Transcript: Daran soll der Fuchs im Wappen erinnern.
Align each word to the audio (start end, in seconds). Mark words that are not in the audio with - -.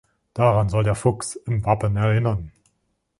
Daran 0.33 0.67
soll 0.69 0.83
der 0.83 0.95
Fuchs 0.95 1.35
im 1.35 1.63
Wappen 1.63 1.95
erinnern. 1.95 2.51